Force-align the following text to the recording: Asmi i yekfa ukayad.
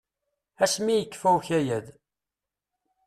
Asmi 0.63 0.89
i 0.95 1.01
yekfa 1.01 1.29
ukayad. 1.37 1.85